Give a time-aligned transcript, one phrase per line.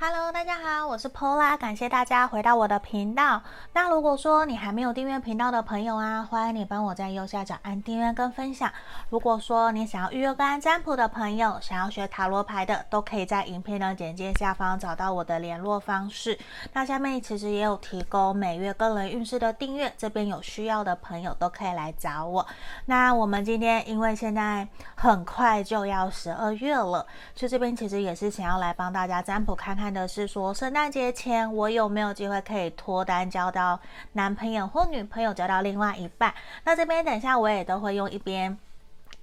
[0.00, 3.42] Hello，大家好，我是 Pola，感谢大家回到我的频道。
[3.72, 8.70] 那如果说你还没有订阅频道的朋友啊，欢迎你帮我在右下角按订阅跟分享。
[9.10, 16.38] 如果说你想要预约个案占卜的朋友，想要学塔罗牌的，都可以在影片的简介下方找到我的联络方式。
[16.74, 22.46] 那下面其实也有提供每月个人运势的订阅，这边有需要的朋友都可以来找我。
[22.84, 27.04] 那我们今天因为现在很快就要十二月了，
[27.34, 29.87] 所以这边其实也是想要来帮大家占卜看看。
[29.88, 33.80] 看的是说，圣诞节前我有没有机会可以脱单，交到
[34.12, 36.34] 男朋友或女朋友，交到另外一半？
[36.62, 38.58] 那这边等一下我也都会用一边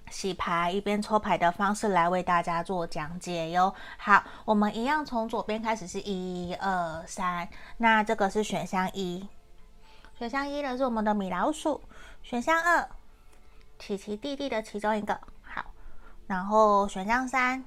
[0.09, 3.71] 洗牌一边抽牌的方式来为大家做讲解哟。
[3.99, 7.47] 好，我们一样从左边开始，是一二三。
[7.77, 9.29] 那这个是选项一，
[10.17, 11.79] 选项一的是我们的米老鼠，
[12.23, 12.89] 选项二，
[13.77, 15.13] 奇奇弟弟的其中一个。
[15.43, 15.63] 好，
[16.25, 17.63] 然后选项三，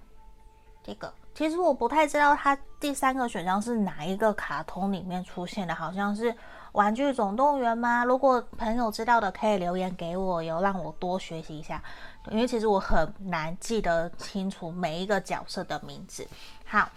[0.83, 1.15] 这个。
[1.33, 6.33] 其实我不太知道它第三个选项是哪一个卡通里面出现的，好像是
[6.73, 8.05] 《玩具总动员》吗？
[8.05, 11.83] 如果朋友知道的，可以留言给我，有让我多学习一下，
[12.31, 16.27] 因为其实我很难记得清楚每一个角色的名字。
[16.65, 16.89] 好。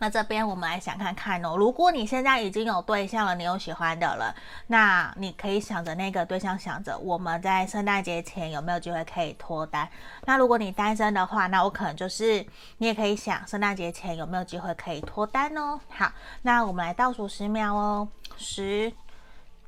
[0.00, 4.34] 那这边我们来想看看哦，如果你现在已经有对象了，你有喜欢的了，
[4.68, 9.86] 那你可以想着那个对象，想着我们在圣诞节前有没有机会可以脱单。
[10.24, 12.44] 那如果你单身的话，那我可能就是
[12.78, 15.78] 你也可以想圣诞节前有没有机会可以脱单哦。
[15.90, 18.90] 好，那我们来倒数十秒哦，十、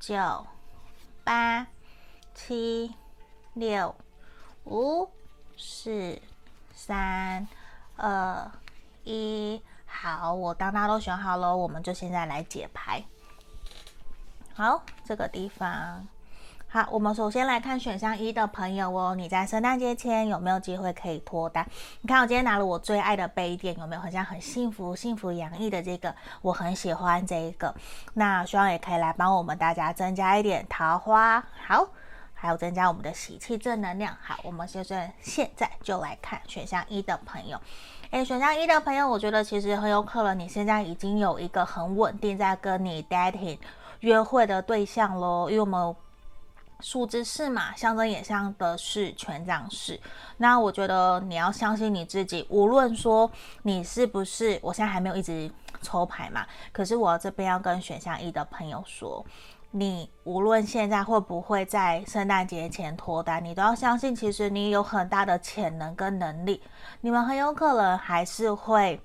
[0.01, 0.47] 九、
[1.23, 1.67] 八、
[2.35, 2.95] 七、
[3.53, 3.95] 六、
[4.65, 5.11] 五、
[5.59, 6.19] 四、
[6.75, 7.47] 三、
[7.97, 8.51] 二、
[9.05, 9.61] 一。
[9.95, 13.05] 好，我当大家都选好了，我们就现在来解牌。
[14.55, 16.09] 好，这个地方，
[16.67, 21.65] 好，我们首先来看选项一的朋友哦，你在圣诞节前有没有机会可以脱单？
[22.01, 26.15] 你看我今天拿了我最爱的杯垫，有没有很像很幸福、幸福洋溢的这个？
[26.41, 27.73] 我很喜欢这一个，
[28.15, 31.87] 那希望也可以来帮我们大家增加一点桃花，好，
[32.43, 34.13] 还有增加我们的喜气正能量。
[34.21, 37.57] 好，我们现在现在就来看选项一的朋友。
[38.11, 43.57] 诶，选项一的朋友，我觉得其实很有可能你现在已经有一个很稳定在跟你 dating
[44.01, 45.95] 约会的对象喽，因为我们
[46.81, 49.97] 数字四嘛，象征也像的是权杖四。
[50.39, 53.31] 那我觉得你要相信你自己，无论说
[53.63, 55.49] 你是不是，我现在还没有一直
[55.81, 59.25] 抽牌嘛，可是我这边要跟选项一的朋友说。
[59.73, 66.63] 你无论现在会不会在圣诞节前脱单，你都要相信，其实你有很大的潜能跟能力，
[67.01, 69.01] 你们很有可能还是会。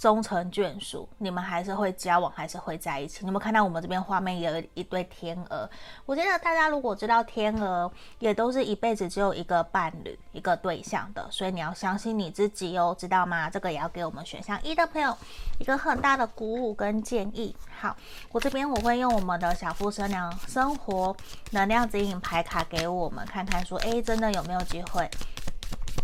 [0.00, 3.22] 终成眷属，你们还是会交往，还是会在一起。
[3.22, 5.68] 你们看到我们这边画面也有一对天鹅，
[6.06, 13.50] 我觉得大家如果知道天鹅也都是一辈子只有一个伴侣、一个对象的，所以你要相信你自己哦，知道吗？
[13.50, 15.14] 这个也要给我们选项一的朋友
[15.58, 17.54] 一个很大的鼓舞跟建议。
[17.78, 17.94] 好，
[18.32, 21.14] 我这边我会用我们的小富生娘生活
[21.50, 25.06] 能量指引牌卡给我们看看，说，诶，真的有没有机会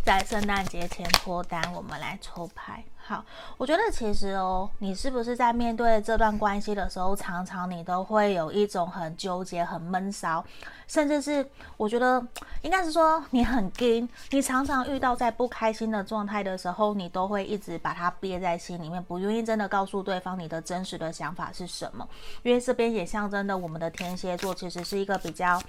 [0.05, 1.73] 在圣诞节前脱单？
[1.73, 2.85] 我们来抽牌。
[3.09, 3.25] 好，
[3.57, 10.45] 我觉得其实哦，你是不是在面对这段关系的时候，常常你都会有一种很纠结、很闷骚，
[10.89, 12.21] 甚至是我觉得
[12.63, 22.05] 应该是说你很惊，你常常遇到在不开心的状态的时候，你都会一直把它憋在心里面，不愿意真的告诉对方你的真实的想法是什么。
[22.43, 25.63] 因为这边也象征着我们的天蝎座其实是一个比较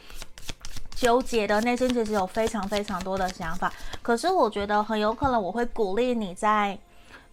[0.95, 3.71] 纠结的内心，其实有非常非常多的想法。
[4.01, 6.75] 可是我觉得很有可能我会鼓励你在。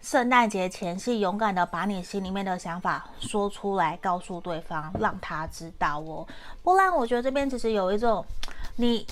[0.04, 6.26] 圣诞节前夕，勇敢的把你心里面的想法说出来，告诉对方，让他知道哦。
[6.62, 8.22] 不然，我觉得这边其实有一种，
[8.76, 9.06] 你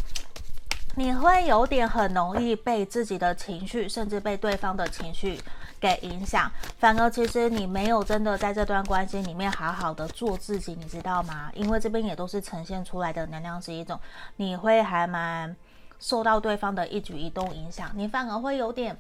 [0.95, 5.41] 你会有点很容易被自己的情绪，甚至被对方的情绪
[5.81, 6.53] 给影响。
[6.79, 11.51] 反而，其实你没有真的在这段关系里面好好的做自己，你知道吗？
[11.55, 13.99] 因为这边也都是呈现出来的能量是一种，
[14.37, 15.57] 你会还蛮
[15.99, 18.95] 受到对方的一举一动影响，你反而会有点。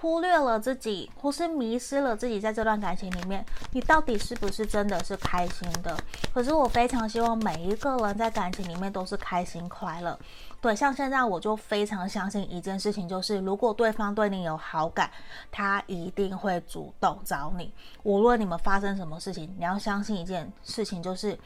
[0.00, 5.96] 忽略了自己，或是迷失了自己，在这段感情里面，你到底是不是真的是开心的？
[6.32, 10.18] 可是我非常希望每一个人在感情里面都是开心快乐。
[10.60, 15.10] 对，像现在我就非常相信一件事情，就是如果对方对你有好感，
[15.50, 17.72] 他一定会主动找你。
[18.02, 21.38] 无论你们发生什么事情，你要相信一件事情，就是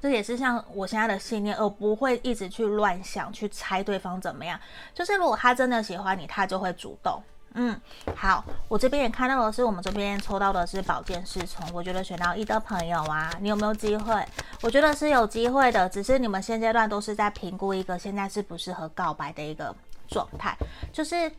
[0.00, 4.58] 这也是像我现在的信念，而不会一直去乱想，去猜对方怎么样。
[4.94, 7.22] 就是如果他真的喜欢你，他就会主动。
[7.58, 7.80] 嗯，
[8.14, 11.66] 好，我这边也看到的是，我们这边抽到的是宝剑侍从。
[11.72, 14.22] 我觉得选到一的朋友啊，你有没有机会？
[14.60, 19.74] 我觉得是有机会的，只是你们现阶段都是在评估一个现在适不适合告白的一个
[20.06, 20.54] 状态。
[20.92, 21.32] 就是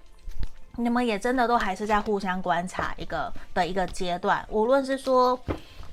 [0.77, 4.43] 你们也真的都还是在互相观察一个的一个阶段。
[4.49, 5.39] 无论是说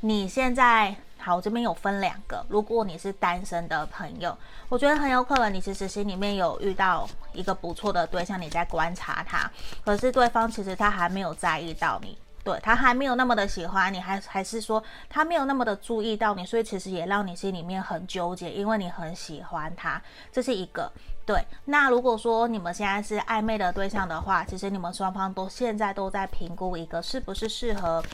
[0.00, 2.44] 你现在好，我这边有分两个。
[2.50, 4.36] 如果你是单身的朋友，
[4.68, 9.50] 我觉得很有可能你其实心里面有遇到一个不错的对象，你在观察他，
[9.82, 12.18] 可是对方其实他还没有在意到你。
[12.42, 19.98] 对，他还没有那么的喜欢你，还还是说他没有那么的注意到你，所以其实也让你心里面很纠结，因为你很喜欢他，
[20.30, 20.92] 这是一个。
[21.24, 28.04] 对，那如果说你们现在是暧昧的对象的话，其实你们双方都现在都在评估一个是不是适合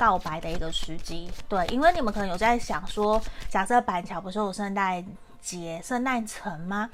[0.00, 1.30] 告白的一个时机。
[1.46, 3.20] 对，因为你们可能有在想说，
[3.50, 5.04] 假设板桥不是有圣诞
[5.42, 6.88] 节、圣诞城吗？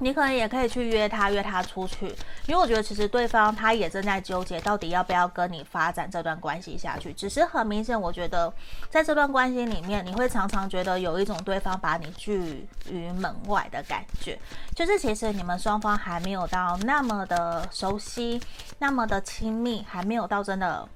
[0.00, 2.06] 你可能也可以去约他，约他出去，
[2.46, 7.12] 因为我觉得其实对方他也正在纠结，到底要不要跟你发展这段关系下去。
[7.12, 8.52] 只是很明显，我觉得
[8.88, 14.38] 在这段关系里面，你会常常觉得有一种对方把你拒于门外的感觉，
[14.72, 18.40] 就是其实你们双方还没有到那么的熟悉，
[18.78, 20.88] 那么的亲密，还没有到真的。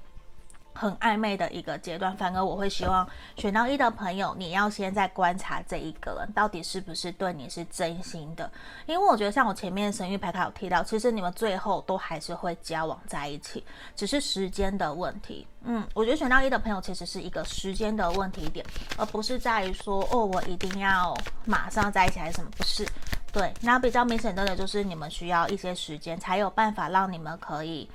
[0.73, 8.51] 很暧昧的一个阶段，反而我会希望选到一的朋友，你要先在观察这一个人到底是不是对你是真心的，
[8.85, 13.63] 因为我觉得像我前面神域牌卡有提到，其实你们最后都还是会交往在一起，
[13.95, 15.47] 只是时间的问题。
[15.65, 18.65] 嗯，我觉得选到一的朋友其实是一个时间的问题点，
[18.97, 21.15] 而不是在于说哦，我一定要
[21.45, 22.85] 马上在一起还是什么，不是。
[23.31, 27.89] 对，那比较明显的就是你们需要一些时间，才有办法让你们可以。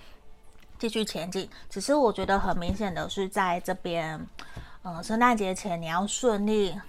[0.79, 4.25] 继续前进，只是我觉得很明显的是，在这边，
[4.83, 6.81] 呃，圣诞节前你要顺利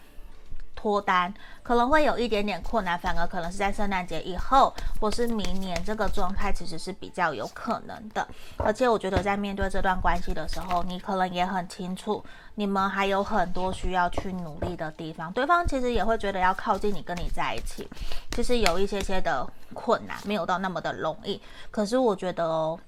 [0.75, 1.33] 脱单，
[1.63, 8.25] 可能会有一点点困难，反而可能是在圣诞节以后或是明年，这个状态其实是比较有可能的。
[8.57, 12.23] 而且我觉得在面对这段关系的时候，你可能也很清楚，
[12.55, 17.89] 你们还有很多需要去努力的地方，对方其实也会觉得要靠近你，跟你在一起，
[18.31, 21.41] 其实有一些些的困难，没有到那么的容易。
[21.71, 22.79] 可是我觉得哦。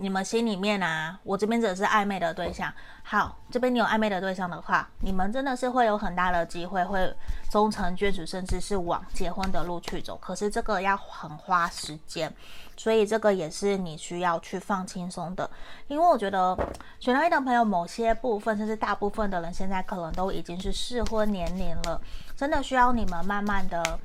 [0.00, 2.72] 你们心里面啊，我这边只是暧昧的对象。
[3.02, 7.14] 好，这边你有暧昧的对象的话，你们真的是会有很大的机会会
[7.50, 10.16] 终成眷属，甚至是往结婚的路去走。
[10.16, 12.32] 可是这个要很花时间，
[12.78, 15.48] 所以这个也是你需要去放轻松的。
[15.86, 16.56] 因为我觉得
[16.98, 22.00] 选到一的朋友，某些部分甚至大部分的人现在可能都已经是适婚年龄了，
[22.34, 23.98] 真的需要你们慢慢的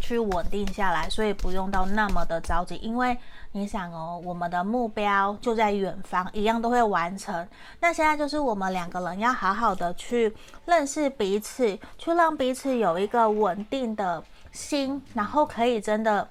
[0.00, 3.16] 去稳定下来，所以不用到那么的着急，因为。
[3.54, 7.46] 你想哦，我们的目标就在远方，一样都会完成。
[7.80, 10.34] 那现在就是我们两个人要好好的去
[10.64, 16.26] 认识彼此，去让彼此有一个稳定的心，然后可以真的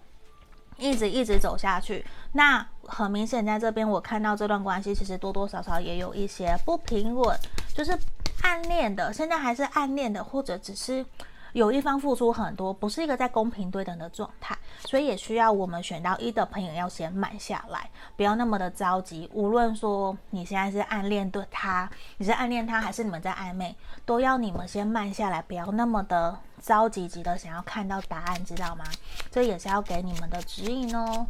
[0.77, 2.03] 一直一直走下去。
[2.33, 7.37] 那很明显，在这边我看到这段关系其实多多少少也有一些不平稳，
[7.75, 7.95] 就是
[8.41, 11.05] 暗恋的，现在还是暗恋的，或者只是。
[11.53, 19.29] 有一方付出很多，不是一个在公平对等的状态，所以也需要我们选到一的朋友要先慢下来，不要那么的着急。
[19.33, 23.75] 无论说你现在是暗恋的他，你是暗恋他，还是你们在暧昧，
[24.05, 28.85] 都要你们先慢下来，不要那么的着急急的想要看到答案，知道吗？
[29.29, 31.27] 这也是要给你们的指引哦。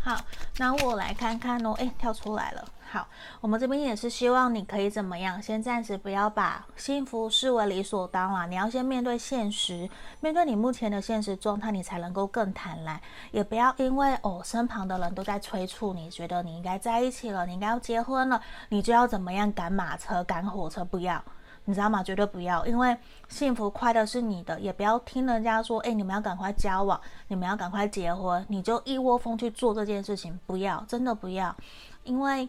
[0.00, 0.20] 好，
[0.58, 2.64] 那我来看看哦，诶，跳出来了。
[2.94, 3.08] 好，
[3.40, 5.42] 我们这边也是希望你可以怎么样？
[5.42, 13.00] 先暂时不要把幸福视为理所当然，你要先面对现实，面对你目前的现实状态，你才能够更坦然。
[13.32, 20.84] 也不要因为哦，身旁的人都在催促你，觉得你应该在一起了，你应该要结婚了，你就要怎么样赶马车、赶火车？
[20.84, 21.20] 不要，
[21.64, 22.00] 你知道吗？
[22.00, 22.96] 绝对不要，因为
[23.28, 24.60] 幸福快乐是你的。
[24.60, 30.38] 也不要听人家说，哎，你们要赶快交往，你们要赶快结婚，你就一窝蜂去做这件事情。
[30.46, 31.52] 不要，真的不要，
[32.04, 32.48] 因为。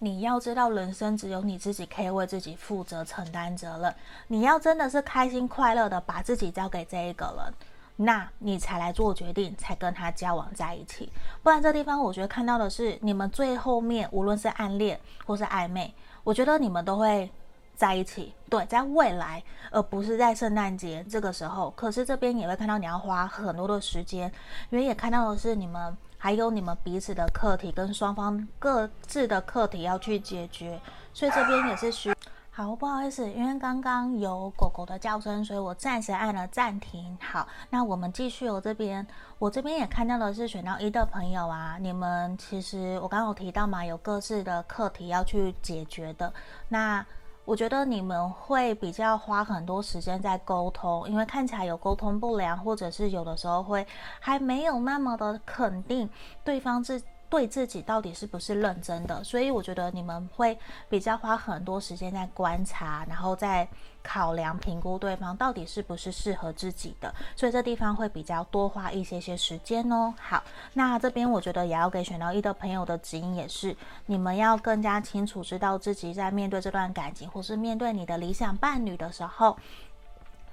[0.00, 3.94] 你要知道，人生只有你自己可以为自己负责、承担责任。
[4.26, 7.54] 你要真的是开心快乐的把自己交给这一个人，
[7.96, 11.10] 那你才来做决定，才跟他交往在一起。
[11.42, 17.30] 不然这地方我觉得看到的是，你们最后面无论是暗恋或是暧昧，我觉得你们都会
[17.76, 18.34] 在一起。
[18.50, 21.70] 对，在未来，而不是在圣诞节这个时候。
[21.70, 24.30] 可是这边也会看到你要花很多的时间，
[24.70, 25.96] 因为也看到的是你们。
[26.24, 30.80] 还有你们彼此的课题跟双方各自的课题要去解决，
[31.12, 32.14] 所以这边也是需
[32.50, 37.14] 好，不好意思，因为刚刚有狗狗的叫声，所以我暂时按了暂停。
[37.20, 38.48] 好，那我们继续。
[38.48, 39.06] 我这边，
[39.38, 46.32] 我这边也看到的是选到一的朋友啊，你们其实我刚刚有提到嘛，有各自的课题要去解决的。
[46.68, 47.04] 那
[47.44, 53.86] 我觉得你们会比较花很多时间在沟通，因为看起来有沟通不良，或者是有的时候会
[54.18, 56.08] 还没有那么的肯定
[56.42, 57.02] 对方是
[57.34, 59.24] 对自己到底是不是认真的。
[59.24, 60.56] 所以我觉得你们会
[60.88, 63.66] 比较花很多时间在观察，然后在
[64.04, 67.12] 考量、评估对方到底是不是适合自己的。
[67.34, 70.14] 所以这地方会比较多花一些些时间哦。
[70.20, 73.76] 好，那这边我觉得也要给选到一的朋友的指引也是，
[74.06, 79.56] 你们要更加清楚知道自己在面对这段感情，或是面对你的理想伴侣的时候。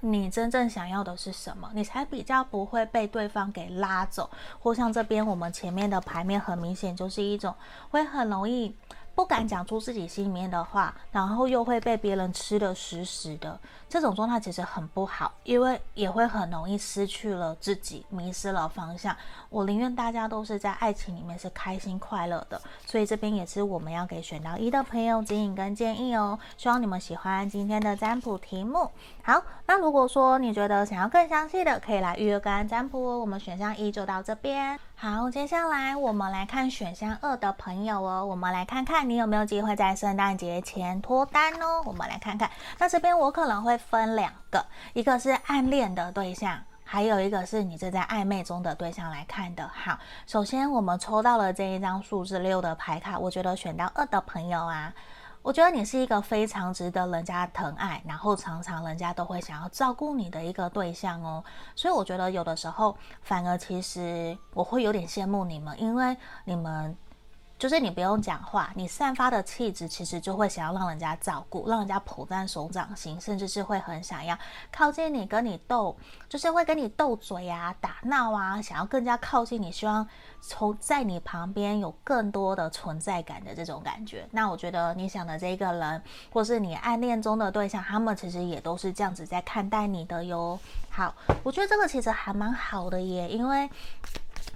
[0.04, 1.70] 你真正想要的是什么？
[1.74, 4.28] 你才比较不会被对方给拉走，
[4.58, 7.54] 或像这边我们前面的牌面很明显就是一种
[7.90, 8.74] 会很容易。
[9.14, 19.14] 不敢讲出自己心里面的话，然后又会被别人吃得死死的，这种状态其实很不好，因为也会很容易失去了自己，迷失了方向。
[19.50, 26.38] 我宁愿大家都是在爱情里面是开心快乐的，所以这边也是我们要给选到一的朋友指引跟建议哦。
[26.56, 28.90] 希望你们喜欢今天的占卜题目。
[29.22, 33.18] 好，那如果说你觉得想要更详细的，可以来预约个案占卜哦。
[33.18, 34.78] 我们选项一就到这边。
[35.02, 38.24] 好，接下来我们来看选项二的朋友哦。
[38.24, 41.82] 我们来看看你有没有机会在圣诞节前脱单哦。
[41.84, 49.68] 我们来看看，那这边我可能会分两个，一个是暗恋的对象，还有一个是你正在暧昧中的对象来看的。
[49.74, 54.92] 好，首先我们抽到了这一张数字六的牌卡，我觉得选到二的朋友啊。
[55.42, 61.44] 我觉得你是一个非常值得人家疼爱，然后常常人家都会想要照顾你的一个对象哦。
[61.74, 66.96] 所以我觉得有的时候反而其实我会有点羡慕你们，因为你们。
[67.62, 74.36] 就是你不用讲话，你散发的气质其实就会想要让人家照顾，让人家捧在手掌心，甚至是会很想要
[74.72, 75.96] 靠近你，跟你斗，
[76.28, 80.04] 就是会跟你斗嘴啊、打闹啊，想要更加靠近你，希望
[80.40, 84.26] 从在你旁边有更多的存在感的这种感觉。
[84.32, 86.02] 那我觉得你想的这个人，
[86.32, 90.58] 或是你暗恋中的对象，他们其实也都是这样子在看待你的哟。
[90.90, 91.14] 好，
[91.44, 93.70] 我觉得这个其实还蛮好的耶，因为。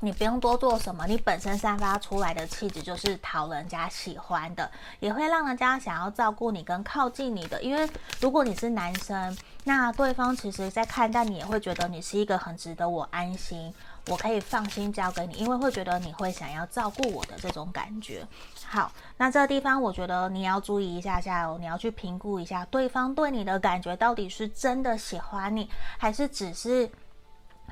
[0.06, 4.70] 你不用多做什么，你本身散发出来的气质就是讨人家喜欢的，
[5.00, 7.60] 也会让人家想要照顾你跟靠近你的。
[7.60, 13.74] 因为如果你是男生，那对方其实在看待你也会觉得你是一个很值得我安心，
[14.06, 18.24] 我可以放心交给你，因为会觉得你会想要照顾我的这种感觉。
[18.64, 26.88] 好，那这个地方我觉得你要注意一下下哦，你要去评估一下对方对你的感觉到底是真的喜欢你，还是只是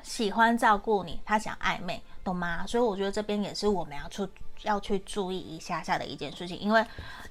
[0.03, 2.03] 喜欢照顾你，他想暧昧。
[2.25, 2.65] 懂吗？
[2.67, 4.27] 所以我觉得这边也是我们要去
[4.63, 6.83] 要去注意一下下的一件事情，因为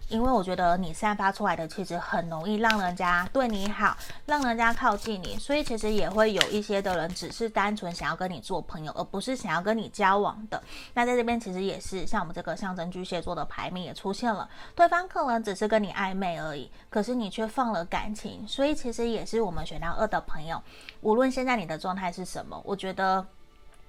[0.09, 3.97] 因为我觉得你散发出来的气质很容易让人家对你好，
[4.27, 10.63] 让人家靠近你，所以其实也会有一些的人只是单纯想要跟你做朋友，而不是想要跟你交往的。
[10.93, 20.63] 那在这边其实也是像我们这个象征巨蟹座的牌面也出现了，对方可能只是跟你暧昧而已，可是你却放了感情，所以其实也是我们选到二的朋友，
[21.01, 23.27] 无论现在你的状态是什么，我觉得。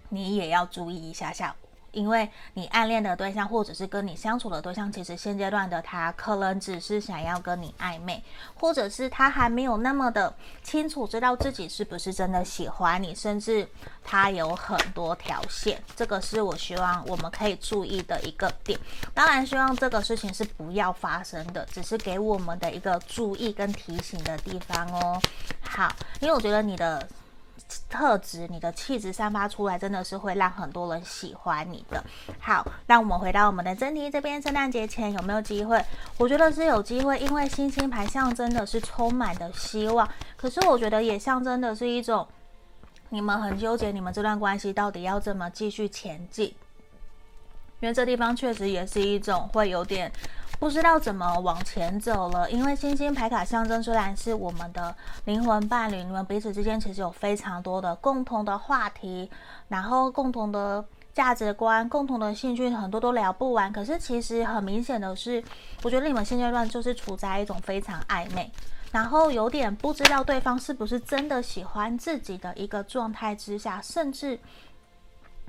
[0.09, 1.55] 你也要注意一下下，
[1.91, 8.21] 因为你暗恋的对象或者是跟你相处的对象，其实现阶段的他可能只是想要跟你暧昧，
[8.55, 13.67] 或者是他还没有那么的清楚知道自己是不是真的喜欢你，甚至
[14.03, 18.77] 他有很多条线，这个是我希望我们可以注意的一个点。
[19.13, 25.21] 当然，希望这个事情是不要发生的，只是给我们的一个注意跟提醒的地方哦。
[25.61, 27.07] 好，因为我觉得你的。
[27.89, 32.03] 特质，你的气质散发出来，真的是会让很多人喜欢你的。
[32.39, 35.83] 好，那我们回到我们的真题这边，圣诞节前有没有机会？
[36.17, 42.27] 我觉得是有机会，因为星星牌象征的是充满的希望，可是我觉得也象征的是一种
[43.09, 46.53] 你们很纠结，你们这段关系到底要怎么继续前进？
[47.81, 50.11] 因为这地方确实也是一种会有点。
[50.57, 54.95] 不知道怎么往前走了，因为星星牌卡象征虽然是我们的
[55.25, 59.29] 灵魂伴侣，你们彼此之间其实有非常多的共同的话题，
[59.67, 60.83] 然后共同的
[61.13, 63.71] 价值观、共同的兴趣，很多都聊不完。
[63.71, 65.43] 可是其实很明显的是，
[65.83, 68.49] 我觉得你们现阶段就是处在一种非常暧昧，
[68.91, 74.39] 然后有点不知道对方是不是真的喜欢自己的一个状态之下，甚至。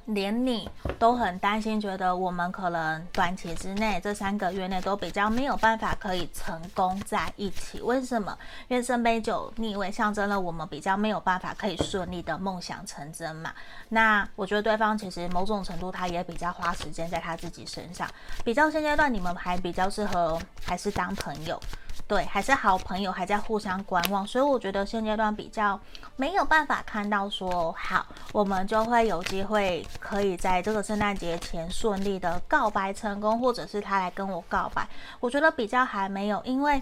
[0.07, 7.81] 连你都很担心，觉得我们可能短期之内这三个月内都比较没有办法可以成功在一起。
[7.81, 8.37] 为什么？
[8.69, 13.53] 因为圣杯九逆位象征了我们比较没有办法可以顺利的梦想成真嘛。
[13.89, 18.09] 那我觉得对方其实某种程度他也比较花时间在他自己身上，
[18.45, 21.61] 比较现阶段你们还比较适合还是当朋友。
[22.09, 25.79] 对，还是好朋友，还在互相观望，所以我觉得现阶段比较
[26.15, 34.87] 没有办法看到说好，我们就会有机会可以在这个圣诞节前顺利的告白成功，或者是他来跟我告白，
[35.19, 36.81] 我觉得比较还没有，因为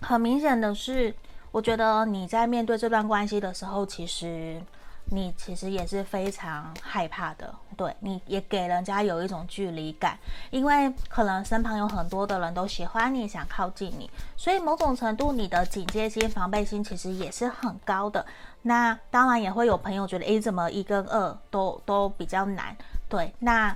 [0.00, 1.12] 很明显的是，
[1.50, 4.62] 我觉得你在面对这段关系的时候，其实
[5.10, 10.18] 你其实也是非常害怕的，对，你也给人家有一种距离感，
[10.50, 18.24] 因为可能身旁有很多的人都喜欢你，想靠近你，所以某种程度你的警戒心、防备心其实也是很高的。
[18.62, 22.76] 那当然也会有朋友觉得，诶，怎么一跟二都都比较难？
[23.08, 23.74] 对，那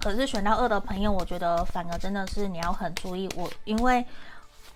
[0.00, 4.06] 可是选到二的朋友，我觉得反而真的是你要很注意我，因为。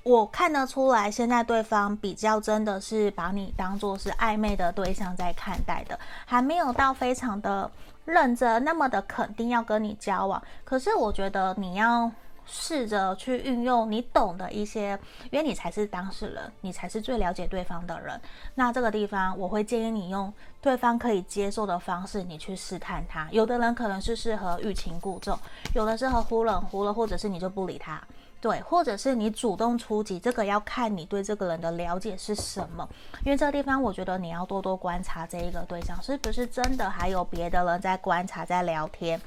[0.08, 7.70] 我看得出来，现在对方比较真的是把你当做是暧昧的对象在看待的，还没有到非常的
[8.06, 10.42] 认真，那么的肯定要跟你交往。
[10.64, 12.10] 可是我觉得你要
[12.46, 14.98] 试着去运用你懂的一些，
[15.30, 18.18] 因为你才是当事人，你才是最了解对方的人。
[18.54, 23.28] 那这个地方，我会建议你用对方可以接受的方式，你去试探他。
[23.30, 25.38] 有的人可能是适合欲擒故纵，
[25.74, 28.02] 有的适合忽冷忽热，或者是你就不理他。
[28.40, 32.88] 对，或者是你主动出击，这个要看你对这个人的了解是什么。
[33.24, 39.20] 因为这个地方，我觉得你要多多观察这一个对象是不是真的还有别的人在观察、在聊天。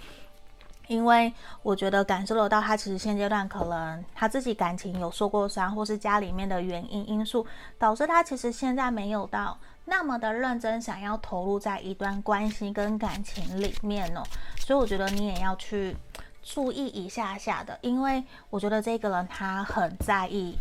[0.87, 7.45] 因为我觉得感受得到，他其实现阶段可能他自己感情有受过伤，或是家里面的原因因素，
[7.77, 14.23] 导致他其实现在没有到那么的认真，想要投入在一段关系跟感情里面哦。
[14.57, 15.97] 所以我觉得你也要去。
[16.43, 20.57] 注意一下下的，因为我觉得这个人他很在意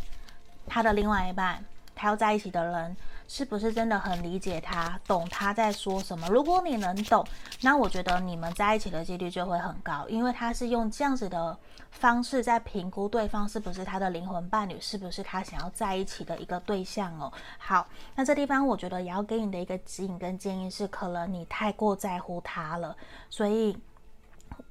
[0.67, 2.97] 他的另外一半，他要在一起的人
[3.27, 6.29] 是不是真的很理解他，懂他在说什么。
[6.29, 7.27] 如果你能懂，
[7.63, 11.57] 那我觉得你们在一起的几率就会很高，因为他是用这样子的
[11.91, 17.33] 方式在评估对方是不是他的灵魂伴侣，是不是他想要在一起的一个对象哦。
[17.59, 22.95] 好，那这地方我觉得也要给你的一个指引跟建议是，可能你太过在乎他了，
[23.31, 23.77] 所以。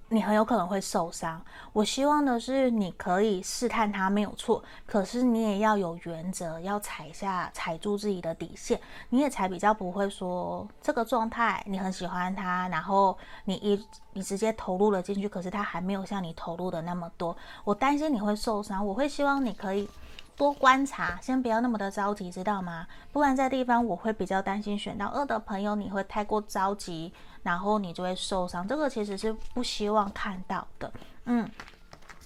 [0.10, 1.42] 你很有可能会受伤。
[1.72, 17.38] 我希望的是你可以试探他没有错，可是你也要有原则，要踩下踩住自己的底线，你也才比较不会说这个状态你很喜欢他，然后你一你直接投入了进去，可是他还没有像你投入的那么多。
[17.64, 19.88] 我担心你会受伤，我会希望你可以
[20.36, 22.88] 多观察，先不要那么的着急，知道吗？
[23.12, 27.14] 不然在地方我会比较担心选到二的朋友，你会太过着急。
[27.44, 30.92] 然后你就会受伤，这个其实是不希望看到的，
[31.26, 31.50] 嗯，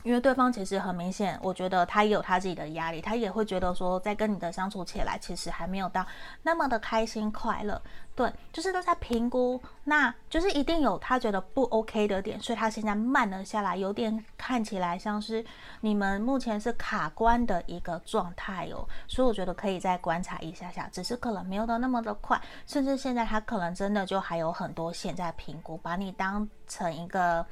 [0.04, 6.06] 因为对方其实很明显，我觉得他也有他自己的压力，他也会觉得说，在跟你的相处起来，其实还没有到
[6.44, 7.82] 那么的开心快乐。
[8.16, 15.44] 对，就是都在评估，那就是一定有他觉得不 OK 的点，所以他现在慢了下来，有点看起来像是
[15.82, 27.44] 你们目前是卡关的一个状态哦，所以我觉得可以再观察一下下，只是可能没有到那么的快，甚至现在他可能真的就还有很多线在评估，把你当成一个。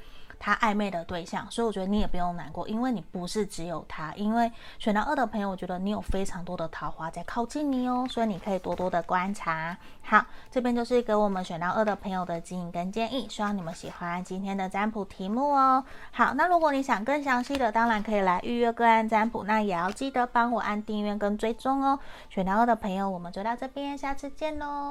[0.44, 4.12] 他暧昧的对象，所以我觉得你也不用难过，因为你不是只有他。
[4.16, 9.78] 因为选到二的朋友，我觉得你有非常多的桃花在靠近你哦，所以你可以多多的观察。
[10.02, 15.86] 好，这边就是给我们选到二的朋友的指引跟建议，希望你们喜欢今天的占卜题目哦。
[16.12, 22.00] 好，那如果你想更详细的，当然可以来预约个案占卜，那也要记得帮我按订阅跟追踪哦。
[22.32, 24.90] 选到二的朋友，我们就到这边，下次见喽。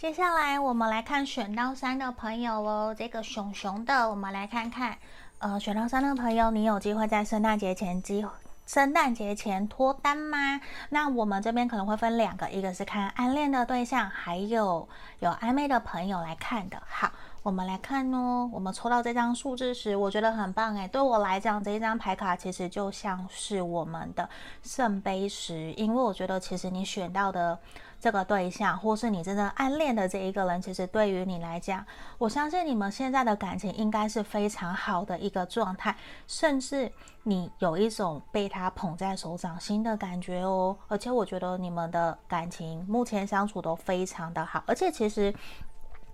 [0.00, 4.96] 接下来我们来看选到三的朋友哦，这个熊熊的，我们来看看，
[5.40, 8.26] 呃，选到三的朋友，你有机会在圣诞节前机
[8.64, 10.58] 圣诞节前脱单吗？
[10.88, 16.82] 那我们这边可能会分两个，一个是看暗恋的对象，还有有暧昧的朋友来看的。
[16.88, 24.26] 好，我们来看哦，我们抽到这张数字时，我觉得很棒诶，对我来讲，这一张牌卡其实就像是我们的
[24.62, 27.58] 圣杯十，因为我觉得其实你选到的。
[28.00, 31.84] 这个对象，或是你真正暗恋的这一个人，其实对于你来讲，
[32.16, 35.94] 我相信你们现在的感情应该是非常好的一个状态，
[36.26, 36.90] 甚至
[37.24, 40.74] 你有一种被他捧在手掌心的感觉哦。
[40.88, 45.32] 而且我觉得你们的感情目前相处都非常的好，而且其实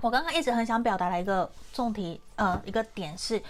[0.01, 3.41] 我刚刚一直很想表达的一个重题，呃，一个点是。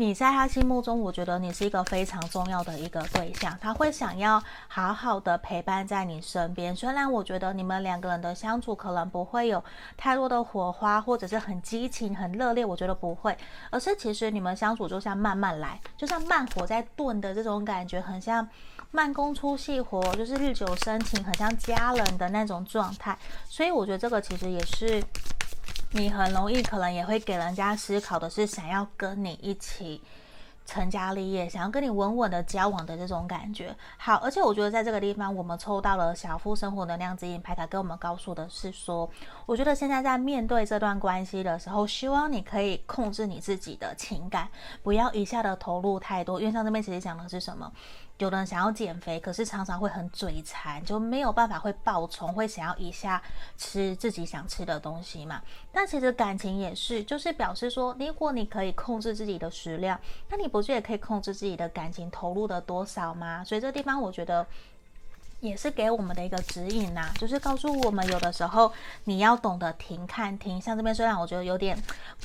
[0.00, 6.74] 你在他心目中，我觉得你是一个非常重要的一个对象，他会想要好好的陪伴在你身边。
[6.74, 9.62] 虽然我觉得你们两个人的相处可能不会有
[9.98, 13.36] 太多的火花，或者是很激情、很热烈，我觉得不会，
[13.68, 18.48] 而是其实你们相处就像慢慢来，就像慢火在炖的这种感觉，很像
[18.92, 23.18] 慢工出细活，就是日久生情，很像家人的那种状态。
[23.50, 25.04] 所以我觉得这个其实也是。
[25.92, 30.00] 你很容易可能也会给人家思考的是想要跟你一起
[30.64, 33.74] 成家立业，想要跟你稳稳的交往的这种感觉。
[33.98, 39.10] 好，而且我觉得在这个地方，我们抽到了小富生活能量指引牌卡，跟我们告诉的是说，
[39.46, 44.48] 我觉得现在在面对这段关系的时候，希望你可以控制你自己的情感，
[44.84, 46.38] 不要一下的投入太多。
[46.38, 47.72] 因为像这边其实讲的是什么？
[48.20, 53.20] 有的人想要减肥，可是常常会很嘴馋，就没有办法会爆冲，会想要一下
[53.56, 55.42] 吃自己想吃的东西嘛。
[55.72, 63.42] 但其实感情也是，就是表示说，如果你可以控制自己的食量，那你不是也可以控制自己的感情投入的多少吗？
[63.42, 64.46] 所以这地方我觉得。
[65.40, 68.72] 也是给我们的一个指引呐、就是告诉我们有的时候
[69.04, 70.60] 你要懂得停看停。
[70.60, 71.76] 像这边虽然我觉得有点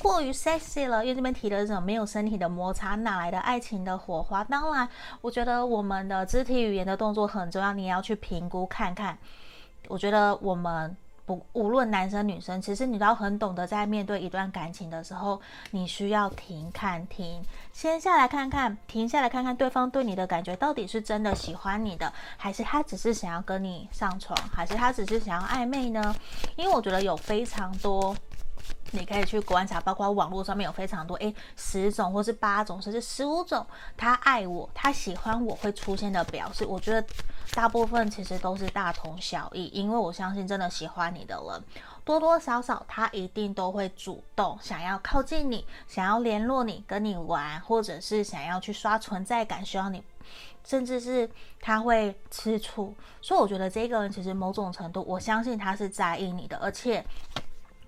[0.02, 4.44] 过于 sexy 了，因为这边提的这种没有身体的摩擦，哪来的爱情的火花？
[4.44, 4.88] 当然，
[5.20, 9.16] 我觉得我们的肢体语言的动作很重要，你要去评估看看。
[9.88, 10.96] 我觉得我们。
[11.26, 15.40] 不，无论男生女生，其实你都要很懂得，在面对一段感情的时候，
[15.72, 26.14] 你需要停、看、停，先下来看看，停下来看看对方对你的感觉到底是真的喜欢你的，还是他只是想要跟你上床，还是他只是想要暧昧呢？
[26.54, 28.16] 因为我觉得有非常多。
[28.92, 36.64] 你可以去观察，包括网络上面有非常多，诶，十种或是八种，甚至十五种，他爱我，他喜欢我会出现的表示。
[36.64, 37.04] 我觉得
[37.52, 41.64] 大部分其实都是大同小异，因为我相信真的喜欢你的人，
[42.04, 50.02] 多多少少他一定都会主动想要靠近你，想要联络你，跟你玩，或者是想要去刷存在感，需要你，
[50.64, 51.28] 甚至是
[51.60, 52.94] 他会吃醋。
[53.20, 57.04] 所以我觉得这个人其实某种程度，我相信他是在意你的，而且。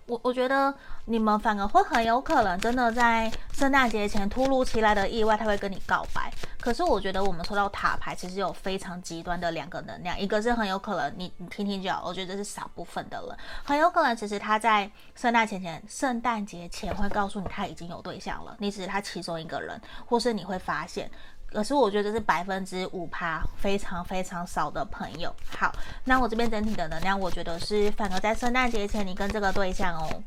[0.09, 6.33] 我我觉得你们反而会很有可能真的在圣诞节前突如其来的意外，他会跟你告白。
[6.59, 21.11] 可是我觉得我们抽到塔牌，其实有非常极端的两个能量，一个是很有可能你你听听就好，我觉得这是少部分的人，很有可能其实他在圣诞节前，圣诞节前会告诉你他已经有对象了，你只是他其中一个人，或是你会发现。
[21.51, 25.35] 可是我觉得是百分之五趴，非常非常少的朋友。
[25.57, 25.73] 好，
[26.05, 30.23] 那我这边整体的能量，我觉得是反而在圣诞节前，你跟这个对象哦，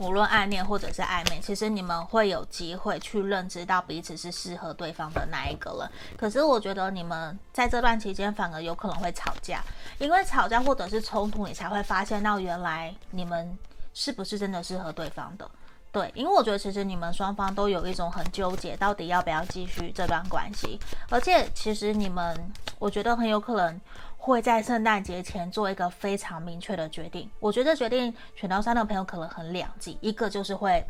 [0.00, 5.90] 无论暗恋或者是暧昧，其实你们会有机会去认知到彼此是适合对方的那一个人。
[6.16, 9.64] 可是我觉得你们在这段期间反而有可能会吵架，
[9.98, 13.56] 因为吵架或者是冲突，你才会发现到原来你们
[13.94, 15.50] 是不是真的适合对方的。
[15.92, 20.80] 对，因为我觉得其实你们双方都有一种很纠结，到底要不要继续这段关系。
[21.10, 23.78] 而且其实你们，我觉得很有可能
[24.16, 27.30] 会在圣诞节前做一个非常明确的决定。
[27.38, 30.82] 我觉得决定选到三的朋友可能很两极，一个就是会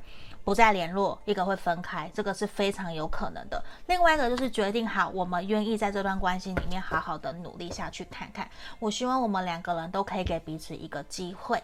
[0.45, 3.61] 不再联络，一个会分开，这个是非常有可能的。
[3.89, 8.49] 另外一个就是决定好，我们愿意在这段关系里面好好的努力下去看看。
[8.79, 11.61] 我希望我们两个人都可以给彼此一个机会。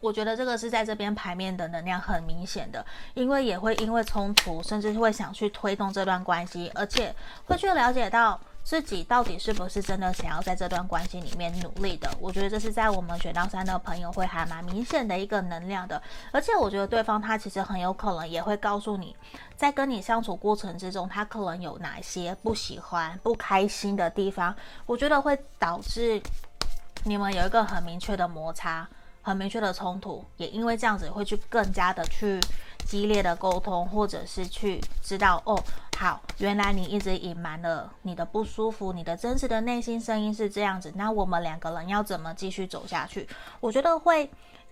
[0.00, 2.84] 我觉得这个是在这边牌面的能量很明显的，
[3.14, 12.10] 因为也会因为冲突，甚至会想去推动这段关系，而且会去了解到自己到底是不是真的想要在这段关系里面努力的。
[12.18, 16.00] 我觉得这是在我们选到三的朋友会还蛮明显的一个能量的，
[16.32, 19.14] 而且我觉得对方他其实很有可能也会告诉你，
[19.54, 24.54] 在跟你相处过程之中，他可能有哪些不喜欢、不开心的地方，
[24.86, 26.22] 我觉得会导致
[27.04, 28.88] 你们有一个很明确的摩擦。
[29.22, 32.40] 很明确的冲突，也因为这样子会去更加的去
[32.86, 35.62] 激烈的沟通，或者是去知道哦，
[35.98, 40.92] 好，原来你一直隐瞒了你的不舒服，你的真实的内心声音是这样子。
[40.96, 43.28] 那我们两个人要怎么继续走下去？
[43.60, 44.30] 我觉得会，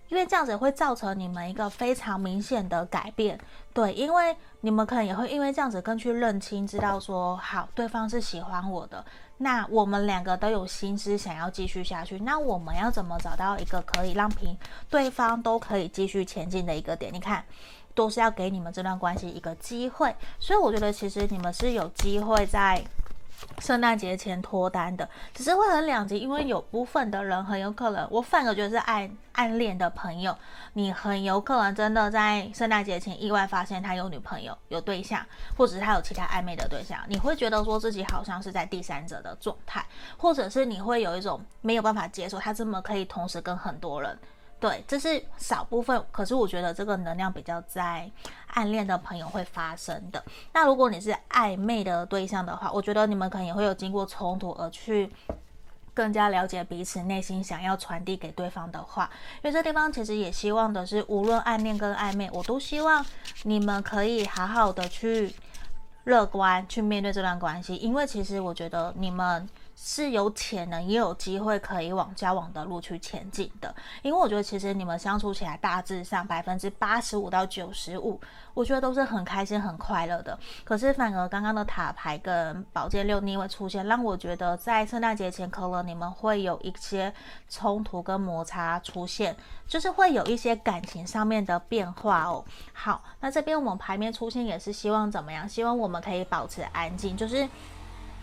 [0.09, 3.39] 因为这样子会造成你们一个非常明显的改变。
[3.73, 9.03] 对，因为你们可能也会因为这样子更去认清，知道说好，对方是喜欢我的。
[9.37, 14.57] 那我们两个都有心思想要继续下去，那我们要怎么找到一个可以让平
[14.89, 17.13] 对方都可以继续前进的一个点？
[17.13, 17.45] 你看，
[17.93, 22.83] 都是要给你们这段关系一个机会，所以我觉得其实你们是有机会在。
[23.59, 30.37] 圣诞节前脱单的，只是会很两极，因为有部分的人很有可能，我反而觉得是暗暗恋的朋友，
[30.73, 35.25] 你很有可能真的在圣诞节前意外发现他有女朋友、有对象，
[35.57, 39.85] 或者是他有其他暧昧的对象，你会觉得说自己好像是在第三者的状态，
[40.17, 44.17] 或者是你会有一种没有办法接受他这么可以同时跟很多人。
[44.59, 48.11] 对，这是少部分，可是我觉得这个能量比较在
[48.47, 50.21] 暗恋的朋友会发生的。
[50.51, 55.09] 那如果你是暧昧的对象的话，我觉得你们可能也会有经过冲突而去
[55.93, 59.09] 更加了解彼此内心想要传递给对方的话。
[59.41, 63.05] 因为这地方其实也希望的是，无论暗恋跟暧昧，我都希望
[63.43, 65.33] 你们可以好好的去
[66.03, 67.77] 乐观去面对这段关系。
[67.77, 69.47] 因为其实我觉得你们。
[69.81, 73.73] 是有潜能，也有机会可以往交往的路去前进的。
[74.01, 78.19] 因为我觉得其实你们相处起来，大致上百分之八十五到九十五，
[78.53, 80.37] 我觉得都是很开心、很快乐的。
[80.65, 87.13] 可是反而刚刚的塔牌跟宝剑六逆位出现，让我觉得在圣诞节前可能你们会有一些
[87.49, 89.33] 冲突跟摩擦出现，
[89.65, 92.43] 就是会有一些感情上面的变化哦。
[92.73, 95.47] 好，那这边我们牌面出现也是希望怎么样？
[95.47, 97.47] 希望我们可以保持安静，就是。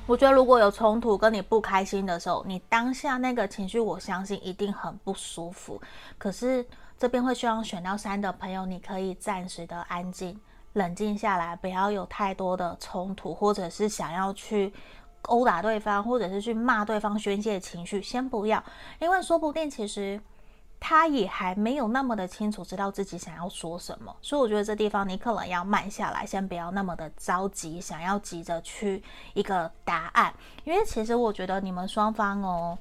[0.07, 5.81] 我觉得如果有冲突跟你不开心的时候，你当下那个情绪，我相信一定很不舒服。
[6.17, 6.65] 可是
[6.97, 10.39] 这边会希望选到三的朋友，你可以暂时的安静、
[10.75, 14.73] 冷静下来，不要有太多的冲突，或者是想要去
[15.23, 18.63] 殴打对方，或者是去骂对方宣泄情绪，先不要，
[19.01, 20.21] 因为说不定其实。
[20.79, 29.03] 他也还没有那么的清楚知道自己想要说什么，所以我觉得这地方你可能要慢下来，先不要那么的着急，想要急着去
[29.35, 30.33] 一个答案，
[30.65, 32.79] 因为其实我觉得你们双方哦。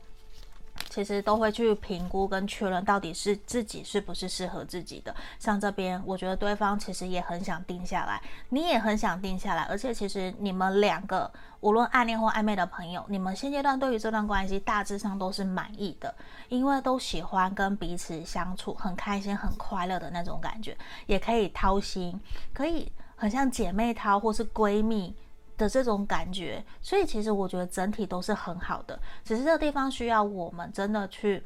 [0.95, 5.13] 其实都会去评估跟确认，到底是自己是不是适合自己的。
[5.37, 9.63] 像这边，我觉得对方其实也很想定下来，你也很想定下来。
[9.63, 11.29] 而且，其实你们两个
[11.59, 16.15] 无论暗恋或暧昧的朋友，你们现阶段对于这段关系大致上都是满意的，
[16.47, 20.77] 因为都喜欢跟彼此相处，很开心、很快乐的那种感觉，
[21.07, 22.17] 也可以掏心，
[22.53, 25.13] 可以很像姐妹淘或是闺蜜。
[25.57, 31.43] 的这种感觉，所以其实我觉得整体都是很好的，只是这个地方需要我们真的去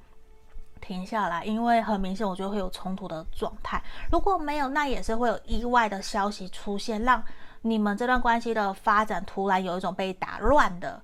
[0.81, 3.81] 停下来，因为很明显我觉得会有冲突的状态。
[4.11, 7.23] 如果没有，那也是会有意外的消息出现，让
[7.61, 11.01] 你们这段关系的发展突然有一种被打乱的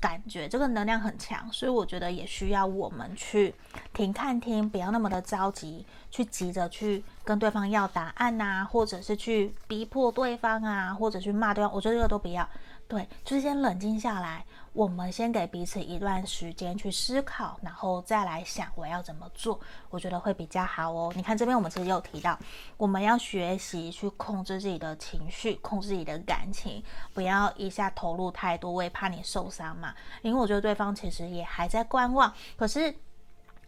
[0.00, 3.54] 感觉，这个能量很强，所以我觉得也需要我们去
[3.92, 12.48] 停看听，不要那么的着急，去急着去跟对方要答案呐，或者是去逼迫对方啊，或者去骂对方，我觉得这个都不要。
[12.88, 19.58] 对，就是先冷静下来，我们先给彼此一段时间去思考，然后再来想我要怎么做，
[19.90, 21.12] 我觉得会比较好哦。
[21.16, 22.38] 你看这边我们其实有提到，
[22.76, 26.80] 我们要学习去控制自己的情绪，控制自己的感情，
[27.12, 29.92] 不要一下投入太多，我也怕你受伤嘛。
[30.22, 32.94] 因为我觉得对方其实也还在观望，可是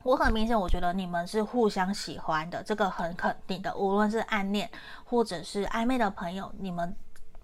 [0.05, 4.71] 我很明显，我觉得你们是互相喜欢的，这个很肯定的，无论是暗恋
[5.05, 6.95] 或者是暧昧的朋友，你们。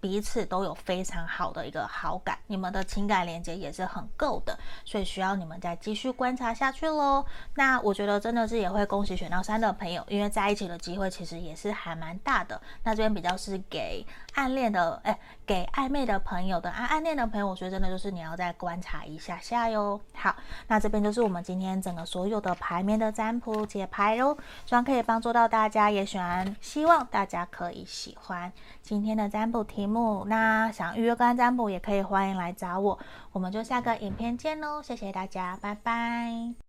[0.04, 7.24] 彼此都有非常好的一个好感，你们的情感连接也是很够的，所以需要你们再继续观察下去喽。
[7.54, 12.60] 那我觉得真的是也会恭喜选到三的朋友，因为在一起的机会其实也是还蛮大的。
[12.82, 20.00] 那这边比较是给暗恋的，哎，给暧昧的朋友的啊，暗恋的朋友，我觉得真的就是你要再观察一下下哟。
[20.14, 20.34] 好，
[20.68, 30.24] 那这边就是我们今天整个所有的牌面的占卜解牌喽，希望可以帮助到大家，也喜欢，希望大家可以喜欢今天的占卜题目。
[30.26, 32.98] 那想预约个占卜也可以欢迎来找我，
[33.32, 36.63] 我们就下个影片见喽，谢谢大家，拜拜。